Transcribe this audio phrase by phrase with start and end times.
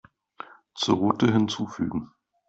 [0.73, 2.09] Zur Route hinzufügen.